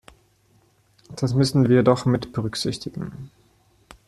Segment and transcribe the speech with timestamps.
[1.15, 3.29] Das müssen wir doch mit berücksichtigen.